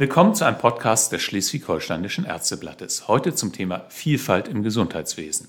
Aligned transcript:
Willkommen 0.00 0.34
zu 0.34 0.46
einem 0.46 0.56
Podcast 0.56 1.12
des 1.12 1.20
Schleswig-Holsteinischen 1.20 2.24
Ärzteblattes. 2.24 3.06
Heute 3.06 3.34
zum 3.34 3.52
Thema 3.52 3.84
Vielfalt 3.90 4.48
im 4.48 4.62
Gesundheitswesen. 4.62 5.48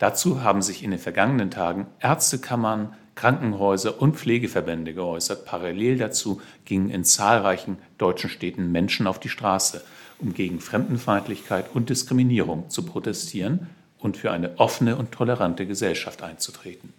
Dazu 0.00 0.42
haben 0.42 0.62
sich 0.62 0.82
in 0.82 0.90
den 0.90 0.98
vergangenen 0.98 1.52
Tagen 1.52 1.86
Ärztekammern, 2.00 2.96
Krankenhäuser 3.14 4.02
und 4.02 4.16
Pflegeverbände 4.16 4.94
geäußert. 4.94 5.44
Parallel 5.44 5.96
dazu 5.96 6.40
gingen 6.64 6.90
in 6.90 7.04
zahlreichen 7.04 7.78
deutschen 7.96 8.30
Städten 8.30 8.72
Menschen 8.72 9.06
auf 9.06 9.20
die 9.20 9.28
Straße, 9.28 9.84
um 10.18 10.34
gegen 10.34 10.58
Fremdenfeindlichkeit 10.58 11.66
und 11.72 11.88
Diskriminierung 11.88 12.70
zu 12.70 12.82
protestieren 12.82 13.68
und 14.00 14.16
für 14.16 14.32
eine 14.32 14.58
offene 14.58 14.96
und 14.96 15.12
tolerante 15.12 15.68
Gesellschaft 15.68 16.20
einzutreten. 16.24 16.92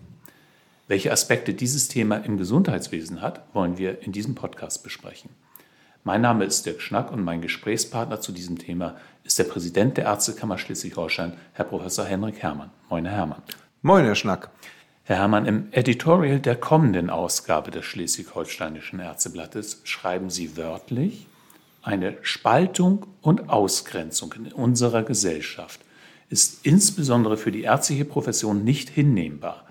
Welche 0.87 1.11
Aspekte 1.11 1.53
dieses 1.53 1.89
Thema 1.89 2.15
im 2.15 2.37
Gesundheitswesen 2.37 3.21
hat, 3.21 3.41
wollen 3.53 3.77
wir 3.77 4.01
in 4.01 4.13
diesem 4.13 4.33
Podcast 4.33 4.81
besprechen. 4.81 5.29
Mein 6.07 6.21
Name 6.21 6.45
ist 6.45 6.67
Dirk 6.67 6.83
Schnack 6.83 7.11
und 7.11 7.23
mein 7.23 7.41
Gesprächspartner 7.41 8.21
zu 8.21 8.31
diesem 8.31 8.59
Thema 8.59 8.95
ist 9.23 9.39
der 9.39 9.45
Präsident 9.45 9.97
der 9.97 10.05
Ärztekammer 10.05 10.59
Schleswig-Holstein, 10.59 11.33
Herr 11.53 11.65
Professor 11.65 12.05
Henrik 12.05 12.43
Herrmann. 12.43 12.69
Moin, 12.91 13.05
Herr 13.05 13.15
Herrmann. 13.15 13.41
Moin, 13.81 14.05
Herr 14.05 14.13
Schnack. 14.13 14.51
Herr 15.03 15.15
Herrmann, 15.15 15.47
im 15.47 15.69
Editorial 15.71 16.39
der 16.39 16.57
kommenden 16.57 17.09
Ausgabe 17.09 17.71
des 17.71 17.85
Schleswig-Holsteinischen 17.85 18.99
Ärzteblattes 18.99 19.81
schreiben 19.83 20.29
Sie 20.29 20.55
wörtlich, 20.55 21.25
eine 21.81 22.19
Spaltung 22.21 23.07
und 23.21 23.49
Ausgrenzung 23.49 24.31
in 24.33 24.53
unserer 24.53 25.01
Gesellschaft 25.01 25.79
ist 26.29 26.67
insbesondere 26.67 27.35
für 27.35 27.51
die 27.51 27.63
ärztliche 27.63 28.05
Profession 28.05 28.63
nicht 28.63 28.89
hinnehmbar 28.89 29.65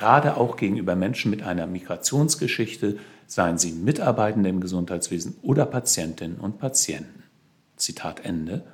gerade 0.00 0.38
auch 0.38 0.56
gegenüber 0.56 0.96
Menschen 0.96 1.30
mit 1.30 1.42
einer 1.42 1.66
Migrationsgeschichte, 1.66 2.98
seien 3.30 3.58
sie 3.58 3.70
Mitarbeitende 3.70 4.48
im 4.50 4.60
Gesundheitswesen 4.60 5.36
oder 5.42 5.64
Patientinnen 5.64 6.38
und 6.38 6.58
Patienten. 6.58 7.22
Zitat 7.76 8.24
Ende. 8.24 8.64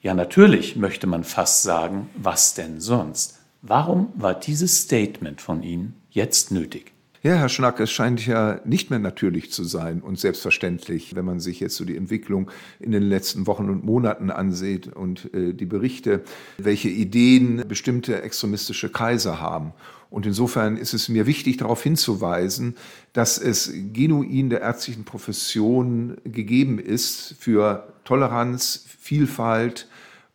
Ja, 0.00 0.14
natürlich 0.14 0.76
möchte 0.76 1.08
man 1.08 1.24
fast 1.24 1.64
sagen, 1.64 2.08
was 2.14 2.54
denn 2.54 2.80
sonst? 2.80 3.40
Warum 3.62 4.12
war 4.14 4.38
dieses 4.38 4.82
Statement 4.82 5.40
von 5.40 5.62
Ihnen 5.62 5.94
jetzt 6.10 6.52
nötig? 6.52 6.92
Ja, 7.24 7.36
Herr 7.36 7.48
Schnack, 7.48 7.80
es 7.80 7.90
scheint 7.90 8.26
ja 8.26 8.60
nicht 8.66 8.90
mehr 8.90 8.98
natürlich 8.98 9.50
zu 9.50 9.64
sein 9.64 10.02
und 10.02 10.20
selbstverständlich, 10.20 11.16
wenn 11.16 11.24
man 11.24 11.40
sich 11.40 11.58
jetzt 11.58 11.74
so 11.74 11.86
die 11.86 11.96
Entwicklung 11.96 12.50
in 12.80 12.92
den 12.92 13.02
letzten 13.02 13.46
Wochen 13.46 13.70
und 13.70 13.82
Monaten 13.82 14.30
ansieht 14.30 14.88
und 14.88 15.32
äh, 15.32 15.54
die 15.54 15.64
Berichte, 15.64 16.22
welche 16.58 16.90
Ideen 16.90 17.64
bestimmte 17.66 18.20
extremistische 18.20 18.90
Kreise 18.90 19.40
haben. 19.40 19.72
Und 20.14 20.26
insofern 20.26 20.76
ist 20.76 20.94
es 20.94 21.08
mir 21.08 21.26
wichtig, 21.26 21.56
darauf 21.56 21.82
hinzuweisen, 21.82 22.76
dass 23.14 23.36
es 23.36 23.72
genuin 23.92 24.48
der 24.48 24.60
ärztlichen 24.60 25.02
Profession 25.02 26.18
gegeben 26.22 26.78
ist, 26.78 27.34
für 27.40 27.92
Toleranz, 28.04 28.84
Vielfalt 29.00 29.88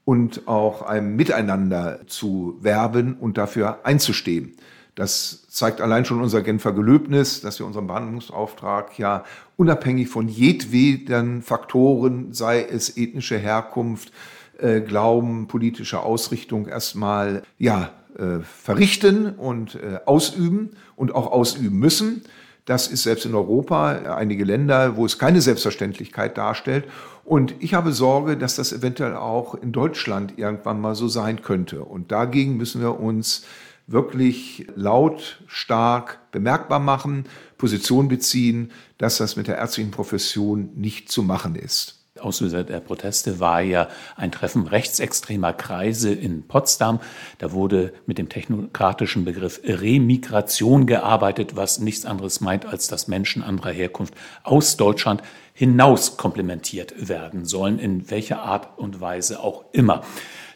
und 0.03 0.49
auch 0.49 0.81
ein 0.81 1.15
Miteinander 1.15 2.01
zu 2.07 2.57
werben 2.59 3.13
und 3.13 3.37
dafür 3.37 3.79
einzustehen. 3.85 4.57
Das 4.95 5.47
zeigt 5.47 5.79
allein 5.79 6.03
schon 6.03 6.21
unser 6.21 6.41
Genfer 6.41 6.73
Gelöbnis, 6.73 7.39
dass 7.39 7.57
wir 7.59 7.65
unseren 7.65 7.87
Behandlungsauftrag 7.87 8.99
ja 8.99 9.23
unabhängig 9.55 10.09
von 10.09 10.27
jedweden 10.27 11.41
Faktoren, 11.41 12.33
sei 12.33 12.63
es 12.63 12.97
ethnische 12.97 13.37
Herkunft, 13.37 14.11
äh, 14.57 14.81
Glauben, 14.81 15.47
politische 15.47 16.01
Ausrichtung, 16.01 16.67
erstmal 16.67 17.43
ja 17.57 17.93
verrichten 18.41 19.35
und 19.35 19.75
äh, 19.75 19.99
ausüben 20.05 20.71
und 20.95 21.13
auch 21.15 21.31
ausüben 21.31 21.77
müssen. 21.77 22.23
Das 22.65 22.87
ist 22.87 23.03
selbst 23.03 23.25
in 23.25 23.33
Europa 23.33 24.15
einige 24.15 24.43
Länder, 24.43 24.95
wo 24.95 25.05
es 25.05 25.17
keine 25.17 25.41
Selbstverständlichkeit 25.41 26.37
darstellt. 26.37 26.85
Und 27.23 27.55
ich 27.59 27.73
habe 27.73 27.93
Sorge, 27.93 28.37
dass 28.37 28.55
das 28.55 28.73
eventuell 28.73 29.15
auch 29.15 29.55
in 29.55 29.71
Deutschland 29.71 30.37
irgendwann 30.37 30.79
mal 30.79 30.95
so 30.95 31.07
sein 31.07 31.41
könnte. 31.41 31.83
Und 31.83 32.11
dagegen 32.11 32.57
müssen 32.57 32.81
wir 32.81 32.99
uns 32.99 33.45
wirklich 33.87 34.67
laut, 34.75 35.41
stark 35.47 36.19
bemerkbar 36.31 36.79
machen, 36.79 37.25
Position 37.57 38.07
beziehen, 38.07 38.71
dass 38.97 39.17
das 39.17 39.35
mit 39.35 39.47
der 39.47 39.57
ärztlichen 39.57 39.91
Profession 39.91 40.69
nicht 40.75 41.11
zu 41.11 41.23
machen 41.23 41.55
ist. 41.55 41.98
Auslöser 42.19 42.63
der 42.63 42.79
Proteste 42.79 43.39
war 43.39 43.61
ja 43.61 43.87
ein 44.15 44.31
Treffen 44.31 44.67
rechtsextremer 44.67 45.53
Kreise 45.53 46.13
in 46.13 46.47
Potsdam. 46.47 46.99
Da 47.37 47.51
wurde 47.51 47.93
mit 48.05 48.17
dem 48.17 48.29
technokratischen 48.29 49.25
Begriff 49.25 49.61
Remigration 49.63 50.85
gearbeitet, 50.85 51.55
was 51.55 51.79
nichts 51.79 52.05
anderes 52.05 52.41
meint, 52.41 52.65
als 52.65 52.87
dass 52.87 53.07
Menschen 53.07 53.43
anderer 53.43 53.71
Herkunft 53.71 54.13
aus 54.43 54.77
Deutschland 54.77 55.21
hinaus 55.53 56.17
komplementiert 56.17 57.09
werden 57.09 57.45
sollen, 57.45 57.79
in 57.79 58.09
welcher 58.09 58.41
Art 58.41 58.77
und 58.77 59.01
Weise 59.01 59.41
auch 59.41 59.65
immer. 59.71 60.03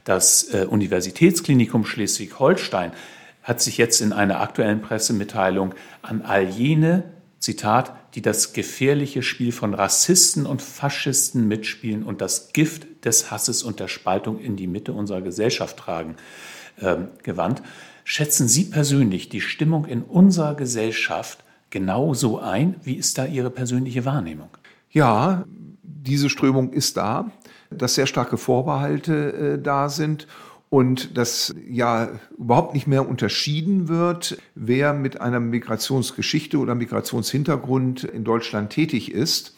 Das 0.04 0.54
äh, 0.54 0.66
Universitätsklinikum 0.66 1.86
Schleswig-Holstein 1.86 2.92
hat 3.42 3.62
sich 3.62 3.78
jetzt 3.78 4.02
in 4.02 4.14
einer 4.14 4.40
aktuellen 4.40 4.82
Pressemitteilung 4.82 5.74
an 6.02 6.22
all 6.22 6.46
jene, 6.46 7.04
Zitat, 7.40 7.94
die 8.16 8.22
das 8.22 8.54
gefährliche 8.54 9.24
Spiel 9.24 9.52
von 9.52 9.74
Rassisten 9.74 10.46
und 10.46 10.62
Faschisten 10.62 11.48
mitspielen 11.48 12.04
und 12.04 12.22
das 12.22 12.54
Gift 12.54 13.06
des 13.06 13.32
Hasses 13.32 13.64
und 13.64 13.80
der 13.80 13.88
Spaltung 13.88 14.40
in 14.40 14.56
die 14.56 14.68
Mitte 14.68 14.94
unserer 14.94 15.22
Gesellschaft 15.22 15.78
tragen, 15.78 16.16
äh, 16.80 16.98
gewandt. 17.24 17.64
Schätzen 18.04 18.48
Sie 18.48 18.66
persönlich 18.66 19.30
die 19.30 19.42
Stimmung 19.42 19.86
in 19.86 20.04
unserer 20.04 20.56
Gesellschaft 20.56 21.44
genauso 21.70 22.40
ein? 22.40 22.76
Wie 22.84 22.96
ist 22.96 23.18
da 23.18 23.26
Ihre 23.26 23.50
persönliche 23.50 24.06
Wahrnehmung? 24.06 24.50
Ja, 24.92 25.46
diese 25.82 26.30
Strömung 26.30 26.72
ist 26.72 26.98
da, 26.98 27.32
dass 27.72 27.96
sehr 27.96 28.06
starke 28.06 28.38
Vorbehalte 28.38 29.58
äh, 29.58 29.62
da 29.62 29.90
sind 29.90 30.28
und 30.74 31.20
dass 31.20 31.54
ja 31.70 32.10
überhaupt 32.36 32.74
nicht 32.74 32.88
mehr 32.88 33.08
unterschieden 33.08 33.90
wird, 33.90 34.40
wer 34.56 34.94
mit 34.94 35.22
einer 35.22 35.40
Migrationsgeschichte 35.40 36.58
oder 36.58 36.74
Migrationshintergrund 36.74 38.04
in 38.06 38.24
Deutschland 38.24 38.72
tätig 38.72 39.12
ist. 39.12 39.56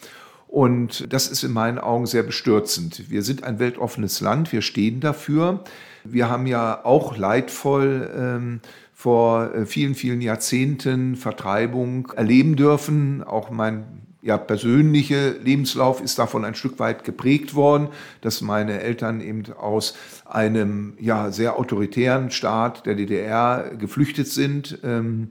Und 0.49 1.13
das 1.13 1.29
ist 1.29 1.43
in 1.43 1.53
meinen 1.53 1.77
Augen 1.79 2.05
sehr 2.05 2.23
bestürzend. 2.23 3.09
Wir 3.09 3.21
sind 3.21 3.45
ein 3.45 3.59
weltoffenes 3.59 4.19
Land, 4.19 4.51
wir 4.51 4.61
stehen 4.61 4.99
dafür. 4.99 5.63
Wir 6.03 6.29
haben 6.29 6.47
ja 6.47 6.83
auch 6.83 7.15
leidvoll 7.15 8.11
ähm, 8.13 8.59
vor 8.93 9.55
äh, 9.55 9.65
vielen, 9.65 9.95
vielen 9.95 10.19
Jahrzehnten 10.19 11.15
Vertreibung 11.15 12.11
erleben 12.17 12.57
dürfen. 12.57 13.23
Auch 13.23 13.51
mein 13.51 14.04
ja, 14.25 14.39
persönliche 14.39 15.35
Lebenslauf 15.43 16.01
ist 16.01 16.17
davon 16.17 16.45
ein 16.45 16.55
Stück 16.55 16.79
weit 16.79 17.03
geprägt 17.03 17.53
worden, 17.53 17.89
dass 18.21 18.41
meine 18.41 18.81
Eltern 18.81 19.21
eben 19.21 19.43
aus 19.53 19.95
einem 20.25 20.97
ja, 20.99 21.31
sehr 21.31 21.59
autoritären 21.59 22.31
Staat 22.31 22.87
der 22.87 22.95
DDR 22.95 23.75
geflüchtet 23.77 24.27
sind, 24.27 24.79
ähm, 24.83 25.29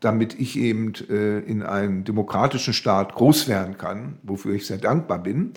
damit 0.00 0.40
ich 0.40 0.58
eben 0.58 0.92
äh, 1.08 1.38
in 1.38 1.62
einem 1.62 2.02
demokratischen 2.02 2.74
Staat 2.74 3.14
groß 3.14 3.46
werden 3.46 3.78
kann, 3.78 4.18
wofür 4.24 4.54
ich 4.54 4.66
sehr 4.66 4.78
dankbar 4.78 5.22
bin. 5.22 5.52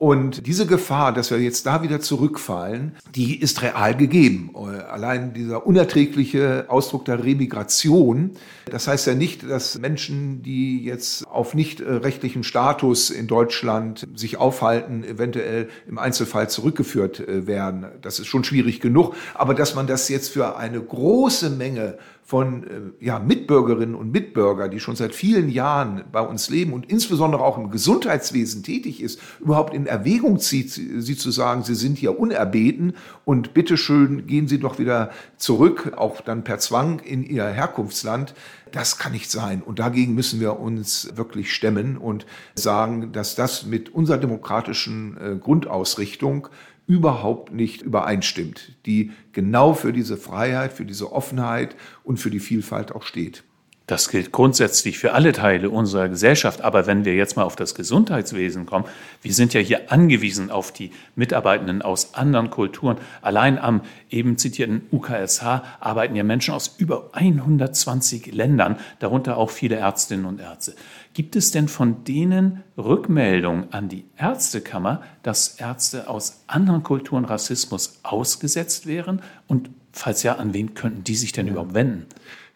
Und 0.00 0.46
diese 0.46 0.64
Gefahr, 0.64 1.12
dass 1.12 1.30
wir 1.30 1.38
jetzt 1.40 1.66
da 1.66 1.82
wieder 1.82 2.00
zurückfallen, 2.00 2.96
die 3.14 3.38
ist 3.38 3.60
real 3.60 3.94
gegeben. 3.94 4.50
Allein 4.90 5.34
dieser 5.34 5.66
unerträgliche 5.66 6.64
Ausdruck 6.68 7.04
der 7.04 7.22
Remigration, 7.22 8.30
das 8.70 8.88
heißt 8.88 9.06
ja 9.08 9.14
nicht, 9.14 9.42
dass 9.42 9.78
Menschen, 9.78 10.42
die 10.42 10.82
jetzt 10.84 11.26
auf 11.26 11.52
nicht 11.52 11.82
rechtlichen 11.82 12.44
Status 12.44 13.10
in 13.10 13.26
Deutschland 13.26 14.08
sich 14.14 14.38
aufhalten, 14.38 15.04
eventuell 15.04 15.68
im 15.86 15.98
Einzelfall 15.98 16.48
zurückgeführt 16.48 17.20
äh, 17.20 17.46
werden. 17.46 17.84
Das 18.00 18.20
ist 18.20 18.28
schon 18.28 18.42
schwierig 18.42 18.80
genug. 18.80 19.14
Aber 19.34 19.52
dass 19.52 19.74
man 19.74 19.86
das 19.86 20.08
jetzt 20.08 20.30
für 20.30 20.56
eine 20.56 20.80
große 20.80 21.50
Menge 21.50 21.98
von 22.22 22.64
äh, 22.64 23.04
ja, 23.04 23.18
Mitbürgerinnen 23.18 23.94
und 23.94 24.12
Mitbürgern, 24.12 24.70
die 24.70 24.78
schon 24.78 24.94
seit 24.96 25.14
vielen 25.14 25.48
Jahren 25.48 26.04
bei 26.12 26.20
uns 26.20 26.48
leben 26.48 26.72
und 26.72 26.90
insbesondere 26.90 27.42
auch 27.42 27.58
im 27.58 27.70
Gesundheitswesen 27.70 28.62
tätig 28.62 29.02
ist, 29.02 29.20
überhaupt 29.40 29.74
in 29.74 29.86
Erwägung 29.86 30.38
zieht, 30.38 30.70
sie 30.70 31.16
zu 31.16 31.30
sagen, 31.30 31.64
sie 31.64 31.74
sind 31.74 31.98
hier 31.98 32.18
unerbeten 32.18 32.94
und 33.24 33.52
bitteschön 33.52 34.26
gehen 34.26 34.46
sie 34.46 34.60
doch 34.60 34.78
wieder 34.78 35.10
zurück, 35.38 35.92
auch 35.96 36.20
dann 36.20 36.44
per 36.44 36.58
Zwang 36.58 37.00
in 37.00 37.24
ihr 37.24 37.46
Herkunftsland. 37.46 38.34
Das 38.72 38.98
kann 38.98 39.12
nicht 39.12 39.30
sein. 39.30 39.62
Und 39.62 39.78
dagegen 39.78 40.14
müssen 40.14 40.40
wir 40.40 40.58
uns 40.58 41.16
wirklich 41.16 41.52
stemmen 41.52 41.96
und 41.96 42.26
sagen, 42.54 43.12
dass 43.12 43.34
das 43.34 43.66
mit 43.66 43.88
unserer 43.90 44.18
demokratischen 44.18 45.16
äh, 45.16 45.36
Grundausrichtung 45.36 46.48
überhaupt 46.86 47.52
nicht 47.52 47.82
übereinstimmt, 47.82 48.76
die 48.84 49.12
genau 49.32 49.74
für 49.74 49.92
diese 49.92 50.16
Freiheit, 50.16 50.72
für 50.72 50.84
diese 50.84 51.12
Offenheit 51.12 51.76
und 52.02 52.18
für 52.18 52.30
die 52.30 52.40
Vielfalt 52.40 52.92
auch 52.92 53.04
steht. 53.04 53.44
Das 53.90 54.08
gilt 54.08 54.30
grundsätzlich 54.30 55.00
für 55.00 55.14
alle 55.14 55.32
Teile 55.32 55.68
unserer 55.68 56.08
Gesellschaft. 56.08 56.60
Aber 56.60 56.86
wenn 56.86 57.04
wir 57.04 57.16
jetzt 57.16 57.36
mal 57.36 57.42
auf 57.42 57.56
das 57.56 57.74
Gesundheitswesen 57.74 58.64
kommen, 58.64 58.84
wir 59.20 59.34
sind 59.34 59.52
ja 59.52 59.60
hier 59.60 59.90
angewiesen 59.90 60.52
auf 60.52 60.70
die 60.70 60.92
Mitarbeitenden 61.16 61.82
aus 61.82 62.14
anderen 62.14 62.50
Kulturen. 62.50 62.98
Allein 63.20 63.58
am 63.58 63.80
eben 64.08 64.38
zitierten 64.38 64.82
UKSH 64.92 65.64
arbeiten 65.80 66.14
ja 66.14 66.22
Menschen 66.22 66.54
aus 66.54 66.76
über 66.78 67.10
120 67.14 68.32
Ländern, 68.32 68.78
darunter 69.00 69.36
auch 69.36 69.50
viele 69.50 69.74
Ärztinnen 69.74 70.24
und 70.24 70.40
Ärzte. 70.40 70.76
Gibt 71.12 71.34
es 71.34 71.50
denn 71.50 71.66
von 71.66 72.04
denen 72.04 72.62
Rückmeldungen 72.78 73.72
an 73.72 73.88
die 73.88 74.04
Ärztekammer, 74.16 75.02
dass 75.24 75.56
Ärzte 75.56 76.08
aus 76.08 76.44
anderen 76.46 76.84
Kulturen 76.84 77.24
Rassismus 77.24 77.98
ausgesetzt 78.04 78.86
wären? 78.86 79.20
Und 79.48 79.68
falls 79.90 80.22
ja, 80.22 80.36
an 80.36 80.54
wen 80.54 80.74
könnten 80.74 81.02
die 81.02 81.16
sich 81.16 81.32
denn 81.32 81.48
überhaupt 81.48 81.74
wenden? 81.74 82.06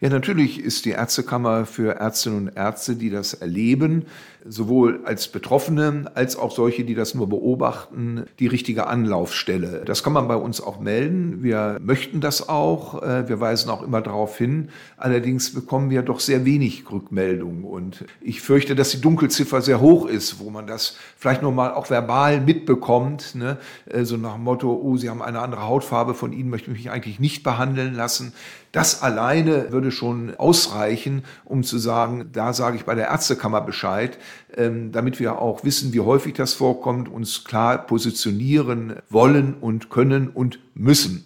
Ja, 0.01 0.09
natürlich 0.09 0.59
ist 0.59 0.83
die 0.83 0.91
Ärztekammer 0.91 1.65
für 1.65 1.95
Ärztinnen 1.95 2.47
und 2.47 2.57
Ärzte, 2.57 2.95
die 2.95 3.09
das 3.09 3.33
erleben, 3.33 4.05
sowohl 4.47 4.99
als 5.05 5.29
Betroffene 5.29 6.11
als 6.13 6.35
auch 6.35 6.51
solche, 6.51 6.83
die 6.83 6.95
das 6.95 7.15
nur 7.15 7.29
beobachten, 7.29 8.25
die 8.39 8.47
richtige 8.47 8.87
Anlaufstelle. 8.87 9.83
Das 9.85 10.03
kann 10.03 10.13
man 10.13 10.27
bei 10.27 10.35
uns 10.35 10.61
auch 10.61 10.79
melden. 10.79 11.41
Wir 11.41 11.79
möchten 11.81 12.21
das 12.21 12.47
auch. 12.47 13.01
Äh, 13.01 13.27
wir 13.29 13.39
weisen 13.39 13.69
auch 13.69 13.81
immer 13.81 14.01
darauf 14.01 14.37
hin. 14.37 14.69
Allerdings 14.97 15.53
bekommen 15.53 15.89
wir 15.89 16.03
doch 16.03 16.19
sehr 16.19 16.45
wenig 16.45 16.83
Rückmeldungen. 16.91 17.63
Und 17.63 18.05
ich 18.21 18.41
fürchte, 18.41 18.75
dass 18.75 18.91
die 18.91 19.01
Dunkelziffer 19.01 19.61
sehr 19.61 19.79
hoch 19.79 20.05
ist, 20.05 20.39
wo 20.39 20.49
man 20.49 20.67
das 20.67 20.97
vielleicht 21.17 21.41
nur 21.41 21.53
mal 21.53 21.73
auch 21.73 21.89
verbal 21.89 22.41
mitbekommt. 22.41 23.33
Ne? 23.35 23.57
Äh, 23.87 24.03
so 24.03 24.17
nach 24.17 24.33
dem 24.33 24.43
Motto, 24.43 24.73
oh, 24.73 24.97
Sie 24.97 25.09
haben 25.09 25.21
eine 25.21 25.39
andere 25.39 25.63
Hautfarbe, 25.63 26.13
von 26.13 26.33
Ihnen 26.33 26.49
möchte 26.49 26.69
ich 26.69 26.77
mich 26.77 26.91
eigentlich 26.91 27.19
nicht 27.19 27.43
behandeln 27.43 27.95
lassen. 27.95 28.33
Das 28.75 29.01
alleine 29.01 29.71
würde 29.71 29.89
schon 29.89 30.35
ausreichen, 30.35 31.23
um 31.45 31.63
zu 31.63 31.77
sagen, 31.77 32.25
da 32.33 32.51
sage 32.51 32.75
ich 32.75 32.83
bei 32.83 32.93
der 32.93 33.07
Ärztekammer 33.07 33.61
Bescheid, 33.61 34.17
ähm, 34.57 34.91
damit 34.91 35.17
wir 35.17 35.39
auch 35.39 35.63
wissen, 35.63 35.93
wie 35.93 36.01
häufig 36.01 36.33
das 36.33 36.51
vorkommt, 36.51 37.07
uns 37.07 37.45
klar 37.45 37.77
positionieren 37.77 38.97
wollen 39.09 39.53
und 39.53 39.89
können 39.89 40.27
und 40.27 40.59
müssen. 40.73 41.23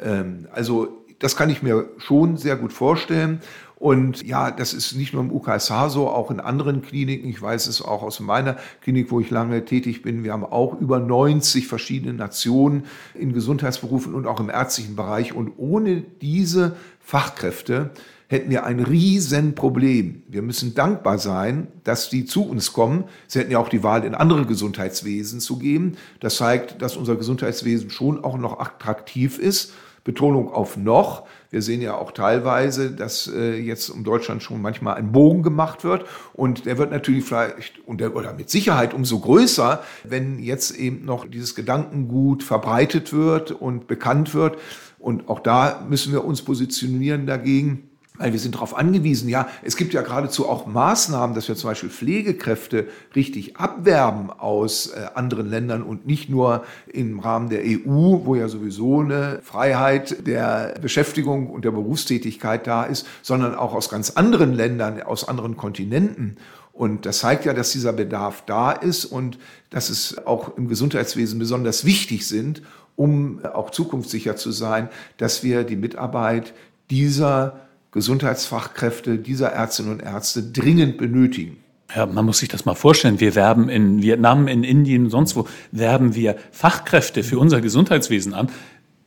Ähm, 0.00 0.46
also 0.52 1.04
das 1.18 1.34
kann 1.34 1.50
ich 1.50 1.60
mir 1.60 1.88
schon 1.98 2.36
sehr 2.36 2.54
gut 2.54 2.72
vorstellen. 2.72 3.40
Und 3.82 4.24
ja, 4.24 4.52
das 4.52 4.74
ist 4.74 4.94
nicht 4.94 5.12
nur 5.12 5.24
im 5.24 5.32
UKSH 5.32 5.88
so, 5.88 6.06
auch 6.06 6.30
in 6.30 6.38
anderen 6.38 6.82
Kliniken. 6.82 7.28
Ich 7.28 7.42
weiß 7.42 7.66
es 7.66 7.82
auch 7.82 8.04
aus 8.04 8.20
meiner 8.20 8.56
Klinik, 8.80 9.10
wo 9.10 9.18
ich 9.18 9.28
lange 9.28 9.64
tätig 9.64 10.02
bin. 10.02 10.22
Wir 10.22 10.34
haben 10.34 10.44
auch 10.44 10.80
über 10.80 11.00
90 11.00 11.66
verschiedene 11.66 12.14
Nationen 12.14 12.84
in 13.12 13.32
Gesundheitsberufen 13.32 14.14
und 14.14 14.28
auch 14.28 14.38
im 14.38 14.50
ärztlichen 14.50 14.94
Bereich. 14.94 15.32
Und 15.32 15.54
ohne 15.56 16.04
diese 16.20 16.76
Fachkräfte 17.00 17.90
hätten 18.28 18.50
wir 18.50 18.64
ein 18.66 18.78
Riesenproblem. 18.78 20.22
Wir 20.28 20.42
müssen 20.42 20.76
dankbar 20.76 21.18
sein, 21.18 21.66
dass 21.82 22.08
die 22.08 22.24
zu 22.24 22.48
uns 22.48 22.72
kommen. 22.72 23.02
Sie 23.26 23.40
hätten 23.40 23.50
ja 23.50 23.58
auch 23.58 23.68
die 23.68 23.82
Wahl, 23.82 24.04
in 24.04 24.14
andere 24.14 24.46
Gesundheitswesen 24.46 25.40
zu 25.40 25.58
gehen. 25.58 25.96
Das 26.20 26.36
zeigt, 26.36 26.80
dass 26.82 26.96
unser 26.96 27.16
Gesundheitswesen 27.16 27.90
schon 27.90 28.22
auch 28.22 28.38
noch 28.38 28.60
attraktiv 28.60 29.40
ist. 29.40 29.72
Betonung 30.04 30.52
auf 30.52 30.76
noch. 30.76 31.26
Wir 31.52 31.60
sehen 31.60 31.82
ja 31.82 31.96
auch 31.96 32.12
teilweise, 32.12 32.90
dass 32.90 33.28
äh, 33.28 33.58
jetzt 33.58 33.90
um 33.90 34.04
Deutschland 34.04 34.42
schon 34.42 34.62
manchmal 34.62 34.94
ein 34.94 35.12
Bogen 35.12 35.42
gemacht 35.42 35.84
wird. 35.84 36.06
Und 36.32 36.64
der 36.64 36.78
wird 36.78 36.90
natürlich 36.90 37.24
vielleicht, 37.24 37.74
der, 37.86 38.16
oder 38.16 38.32
mit 38.32 38.48
Sicherheit 38.48 38.94
umso 38.94 39.20
größer, 39.20 39.84
wenn 40.02 40.38
jetzt 40.38 40.74
eben 40.74 41.04
noch 41.04 41.26
dieses 41.28 41.54
Gedankengut 41.54 42.42
verbreitet 42.42 43.12
wird 43.12 43.50
und 43.50 43.86
bekannt 43.86 44.32
wird. 44.32 44.56
Und 44.98 45.28
auch 45.28 45.40
da 45.40 45.84
müssen 45.86 46.10
wir 46.12 46.24
uns 46.24 46.40
positionieren 46.40 47.26
dagegen 47.26 47.91
weil 48.22 48.32
wir 48.32 48.38
sind 48.38 48.54
darauf 48.54 48.76
angewiesen. 48.76 49.28
Ja, 49.28 49.48
es 49.62 49.76
gibt 49.76 49.92
ja 49.92 50.02
geradezu 50.02 50.48
auch 50.48 50.66
Maßnahmen, 50.66 51.34
dass 51.34 51.48
wir 51.48 51.56
zum 51.56 51.70
Beispiel 51.70 51.90
Pflegekräfte 51.90 52.86
richtig 53.16 53.56
abwerben 53.56 54.30
aus 54.30 54.86
äh, 54.86 55.08
anderen 55.14 55.48
Ländern 55.50 55.82
und 55.82 56.06
nicht 56.06 56.30
nur 56.30 56.64
im 56.86 57.18
Rahmen 57.18 57.48
der 57.48 57.62
EU, 57.64 58.24
wo 58.24 58.36
ja 58.36 58.48
sowieso 58.48 59.00
eine 59.00 59.40
Freiheit 59.42 60.26
der 60.26 60.74
Beschäftigung 60.80 61.50
und 61.50 61.64
der 61.64 61.72
Berufstätigkeit 61.72 62.66
da 62.66 62.84
ist, 62.84 63.06
sondern 63.22 63.56
auch 63.56 63.74
aus 63.74 63.88
ganz 63.88 64.10
anderen 64.10 64.54
Ländern, 64.54 65.02
aus 65.02 65.26
anderen 65.26 65.56
Kontinenten. 65.56 66.36
Und 66.72 67.04
das 67.04 67.18
zeigt 67.18 67.44
ja, 67.44 67.52
dass 67.52 67.72
dieser 67.72 67.92
Bedarf 67.92 68.44
da 68.46 68.70
ist 68.70 69.04
und 69.04 69.38
dass 69.70 69.90
es 69.90 70.26
auch 70.26 70.56
im 70.56 70.68
Gesundheitswesen 70.68 71.38
besonders 71.38 71.84
wichtig 71.84 72.26
sind, 72.26 72.62
um 72.94 73.44
auch 73.44 73.70
zukunftssicher 73.70 74.36
zu 74.36 74.52
sein, 74.52 74.88
dass 75.16 75.42
wir 75.42 75.64
die 75.64 75.76
Mitarbeit 75.76 76.54
dieser 76.90 77.60
Gesundheitsfachkräfte 77.92 79.18
dieser 79.18 79.48
Ärztinnen 79.48 79.92
und 79.92 80.02
Ärzte 80.02 80.42
dringend 80.42 80.98
benötigen. 80.98 81.58
Ja, 81.94 82.06
man 82.06 82.24
muss 82.24 82.38
sich 82.38 82.48
das 82.48 82.64
mal 82.64 82.74
vorstellen. 82.74 83.20
Wir 83.20 83.34
werben 83.34 83.68
in 83.68 84.02
Vietnam, 84.02 84.48
in 84.48 84.64
Indien, 84.64 85.10
sonst 85.10 85.36
wo, 85.36 85.46
werben 85.72 86.14
wir 86.14 86.36
Fachkräfte 86.50 87.22
für 87.22 87.38
unser 87.38 87.60
Gesundheitswesen 87.60 88.32
an. 88.32 88.50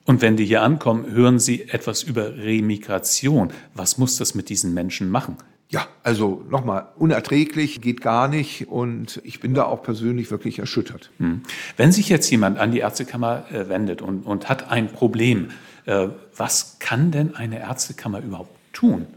Und 0.05 0.21
wenn 0.21 0.37
die 0.37 0.45
hier 0.45 0.61
ankommen, 0.61 1.11
hören 1.11 1.39
sie 1.39 1.67
etwas 1.67 2.03
über 2.03 2.37
Remigration. 2.37 3.51
Was 3.73 3.97
muss 3.97 4.17
das 4.17 4.35
mit 4.35 4.49
diesen 4.49 4.75
Menschen 4.75 5.09
machen? 5.09 5.37
Ja, 5.67 5.87
also 6.03 6.45
nochmal, 6.47 6.89
unerträglich, 6.95 7.81
geht 7.81 8.01
gar 8.01 8.27
nicht 8.27 8.67
und 8.67 9.19
ich 9.23 9.39
bin 9.39 9.55
da 9.55 9.63
auch 9.63 9.81
persönlich 9.81 10.29
wirklich 10.29 10.59
erschüttert. 10.59 11.09
Hm. 11.17 11.41
Wenn 11.75 11.91
sich 11.91 12.07
jetzt 12.07 12.29
jemand 12.29 12.59
an 12.59 12.71
die 12.71 12.79
Ärztekammer 12.79 13.45
äh, 13.51 13.67
wendet 13.67 14.03
und, 14.03 14.27
und 14.27 14.47
hat 14.47 14.69
ein 14.69 14.89
Problem, 14.93 15.49
äh, 15.85 16.09
was 16.35 16.77
kann 16.77 17.09
denn 17.09 17.35
eine 17.35 17.59
Ärztekammer 17.59 18.21
überhaupt 18.21 18.54
tun. 18.75 19.07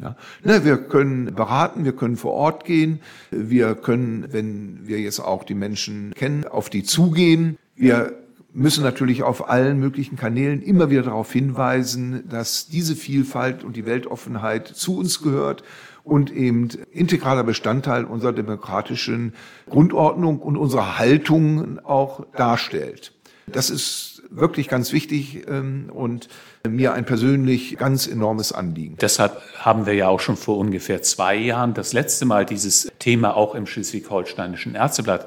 Ja. 0.00 0.16
Ne, 0.44 0.64
wir 0.64 0.76
können 0.76 1.34
beraten, 1.34 1.84
wir 1.84 1.92
können 1.92 2.16
vor 2.16 2.32
Ort 2.32 2.64
gehen, 2.64 3.00
wir 3.30 3.74
können, 3.74 4.26
wenn 4.30 4.86
wir 4.86 5.00
jetzt 5.00 5.20
auch 5.20 5.44
die 5.44 5.54
Menschen 5.54 6.12
kennen, 6.14 6.44
auf 6.44 6.68
die 6.68 6.82
zugehen. 6.82 7.56
Wir 7.76 8.12
müssen 8.52 8.82
natürlich 8.82 9.22
auf 9.22 9.48
allen 9.48 9.78
möglichen 9.78 10.16
Kanälen 10.16 10.62
immer 10.62 10.90
wieder 10.90 11.02
darauf 11.02 11.32
hinweisen, 11.32 12.24
dass 12.28 12.68
diese 12.68 12.96
Vielfalt 12.96 13.64
und 13.64 13.76
die 13.76 13.86
Weltoffenheit 13.86 14.68
zu 14.68 14.98
uns 14.98 15.22
gehört 15.22 15.62
und 16.04 16.30
eben 16.30 16.68
integraler 16.90 17.44
Bestandteil 17.44 18.04
unserer 18.04 18.32
demokratischen 18.32 19.34
Grundordnung 19.68 20.40
und 20.40 20.56
unserer 20.56 20.98
Haltung 20.98 21.80
auch 21.84 22.26
darstellt. 22.36 23.12
Das 23.46 23.70
ist 23.70 24.15
wirklich 24.30 24.68
ganz 24.68 24.92
wichtig 24.92 25.46
ähm, 25.48 25.90
und 25.92 26.28
mir 26.68 26.92
ein 26.92 27.04
persönlich 27.04 27.76
ganz 27.76 28.06
enormes 28.06 28.52
Anliegen. 28.52 28.96
Deshalb 29.00 29.40
haben 29.58 29.86
wir 29.86 29.94
ja 29.94 30.08
auch 30.08 30.20
schon 30.20 30.36
vor 30.36 30.58
ungefähr 30.58 31.02
zwei 31.02 31.36
Jahren 31.36 31.74
das 31.74 31.92
letzte 31.92 32.24
Mal 32.24 32.44
dieses 32.44 32.90
Thema 32.98 33.36
auch 33.36 33.54
im 33.54 33.66
Schleswig-Holsteinischen 33.66 34.74
Ärzteblatt 34.74 35.26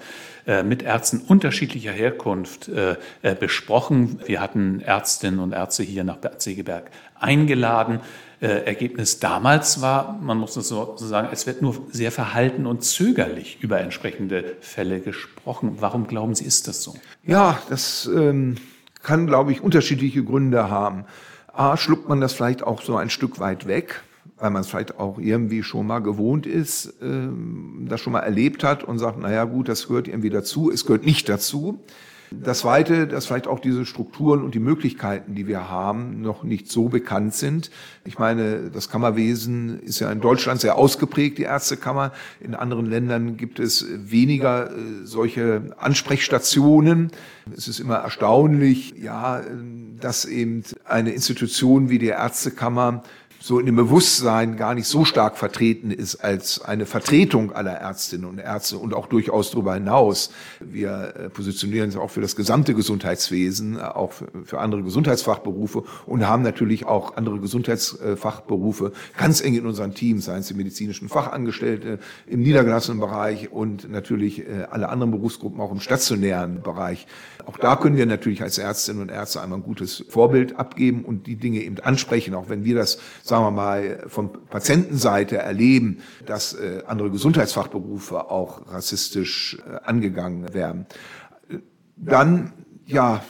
äh, 0.50 0.64
mit 0.64 0.82
Ärzten 0.82 1.20
unterschiedlicher 1.20 1.92
Herkunft 1.92 2.70
äh, 2.70 2.96
äh, 3.22 3.36
besprochen. 3.36 4.20
Wir 4.26 4.42
hatten 4.42 4.80
Ärztinnen 4.80 5.40
und 5.40 5.52
Ärzte 5.52 5.84
hier 5.84 6.04
nach 6.04 6.18
Bad 6.18 6.42
Segeberg 6.42 6.90
eingeladen. 7.20 8.00
Ergebnis 8.42 9.20
damals 9.20 9.82
war, 9.82 10.18
man 10.22 10.38
muss 10.38 10.56
es 10.56 10.70
so 10.70 10.96
sagen, 10.96 11.28
es 11.34 11.46
wird 11.46 11.62
nur 11.62 11.76
sehr 11.92 12.10
verhalten 12.10 12.68
und 12.68 12.86
zögerlich 12.86 13.58
über 13.60 13.82
entsprechende 13.82 14.56
Fälle 14.62 15.02
gesprochen. 15.02 15.76
Warum 15.82 16.08
glauben 16.08 16.34
Sie, 16.36 16.46
ist 16.46 16.70
das 16.70 16.82
so? 16.82 16.96
Ja, 17.26 17.62
das 17.68 18.10
ähm, 18.16 18.56
kann, 19.02 19.28
glaube 19.28 19.52
ich, 19.52 19.62
unterschiedliche 19.62 20.24
Gründe 20.24 20.70
haben. 20.70 21.06
A, 21.54 21.78
schluckt 21.78 22.08
man 22.08 22.22
das 22.22 22.34
vielleicht 22.34 22.64
auch 22.64 22.82
so 22.82 22.96
ein 22.96 23.10
Stück 23.10 23.40
weit 23.40 23.68
weg, 23.68 24.02
weil 24.38 24.50
man 24.50 24.62
es 24.62 24.70
vielleicht 24.70 25.00
auch 25.00 25.18
irgendwie 25.18 25.64
schon 25.64 25.88
mal 25.88 26.00
gewohnt 26.00 26.46
ist, 26.46 26.94
ähm, 27.02 27.88
das 27.90 28.02
schon 28.02 28.14
mal 28.14 28.20
erlebt 28.20 28.64
hat 28.64 28.84
und 28.84 29.00
sagt, 29.00 29.20
naja 29.20 29.44
gut, 29.46 29.68
das 29.68 29.88
gehört 29.88 30.08
irgendwie 30.08 30.30
dazu, 30.30 30.72
es 30.72 30.86
gehört 30.86 31.06
nicht 31.06 31.28
dazu. 31.28 31.80
Das 32.32 32.60
Zweite, 32.60 33.08
dass 33.08 33.26
vielleicht 33.26 33.48
auch 33.48 33.60
diese 33.60 33.86
Strukturen 33.86 34.44
und 34.44 34.54
die 34.54 34.60
Möglichkeiten, 34.60 35.34
die 35.34 35.48
wir 35.48 35.70
haben, 35.70 36.22
noch 36.22 36.44
nicht 36.44 36.72
so 36.72 36.90
bekannt 36.90 37.34
sind. 37.34 37.72
Ich 38.06 38.20
meine, 38.20 38.70
das 38.70 38.90
Kammerwesen 38.90 39.80
ist 39.80 40.00
ja 40.00 40.12
in 40.12 40.22
Deutschland 40.22 40.62
sehr 40.62 40.76
ausgeprägt, 40.76 41.40
die 41.40 41.44
Ärztekammer. 41.44 42.12
In 42.40 42.54
anderen 42.54 42.86
Ländern 42.86 43.36
gibt 43.38 43.60
es 43.60 43.86
weniger 43.90 44.70
äh, 44.70 44.74
solche 45.06 45.76
Ansprechstationen. 45.80 47.12
Es 47.56 47.68
ist 47.68 47.80
immer 47.80 47.96
erstaunlich, 47.96 48.94
ja, 49.02 49.42
dass 50.00 50.26
eben 50.26 50.64
eine 50.86 51.12
Institution 51.12 51.90
wie 51.90 51.98
die 51.98 52.08
Ärztekammer 52.08 53.04
so 53.42 53.58
in 53.58 53.66
dem 53.66 53.78
Bewusstsein 53.78 54.58
gar 54.58 54.76
nicht 54.76 54.88
so 54.88 55.06
stark 55.06 55.38
vertreten 55.38 55.92
ist 55.92 56.18
als 56.18 56.62
eine 56.62 56.86
Vertretung 56.86 57.54
aller 57.54 57.72
Ärztinnen 57.72 58.26
und 58.26 58.38
Ärzte 58.38 58.78
und 58.78 58.94
auch 58.94 59.08
durchaus 59.08 59.52
darüber 59.52 59.76
hinaus. 59.76 60.32
Wir 60.60 61.14
äh, 61.16 61.30
positionieren 61.30 61.86
uns 61.86 61.96
auch 61.96 62.10
für 62.10 62.20
das 62.20 62.36
gesamte 62.36 62.74
Gesundheitswesen, 62.74 63.78
äh, 63.78 63.82
auch 63.82 64.12
für 64.44 64.60
andere 64.60 64.84
Gesundheitsfachberufe 64.84 65.84
und 66.06 66.28
haben 66.28 66.44
natürlich 66.44 66.86
auch 66.86 67.16
andere 67.16 67.40
Gesundheitsfachberufe 67.40 68.92
ganz 69.18 69.42
eng 69.42 69.56
in 69.56 69.66
unseren 69.66 69.94
Teams, 69.94 70.26
seien 70.26 70.40
es 70.40 70.48
die 70.48 70.54
medizinischen 70.54 71.08
Fachangestellte 71.08 72.00
im 72.28 72.42
niedergelassenen 72.42 73.00
Bereich 73.00 73.52
und 73.52 73.90
natürlich 73.90 74.48
äh, 74.48 74.68
alle 74.70 74.90
anderen 74.90 75.12
Berufsgruppen 75.12 75.62
auch 75.62 75.72
im 75.72 75.80
stationären 75.80 76.62
Bereich. 76.62 77.08
Auch 77.46 77.58
da 77.58 77.78
können 77.78 77.96
wir 77.96 78.06
natürlich 78.06 78.42
als 78.42 78.58
Ärztinnen 78.58 79.02
und 79.02 79.10
Ärzte 79.10 79.42
einmal 79.42 79.60
ein 79.60 79.64
gutes 79.64 80.04
Vorbild 80.10 80.60
abgeben 80.60 81.06
und 81.06 81.26
die 81.26 81.38
Dinge 81.38 81.64
eben 81.64 81.80
ansprechen, 81.80 82.36
auch 82.36 82.50
wenn 82.50 82.66
wir 82.66 82.76
das 82.76 83.00
sagen 83.30 83.46
wir 83.46 83.52
mal, 83.52 84.04
von 84.08 84.32
Patientenseite 84.50 85.38
erleben, 85.38 86.00
dass 86.26 86.54
äh, 86.54 86.84
andere 86.86 87.10
Gesundheitsfachberufe 87.12 88.30
auch 88.30 88.72
rassistisch 88.72 89.58
äh, 89.66 89.78
angegangen 89.86 90.54
werden. 90.54 90.86
Dann, 91.96 92.54
ja, 92.86 93.24